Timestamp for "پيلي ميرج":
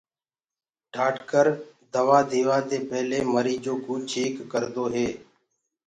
2.89-3.67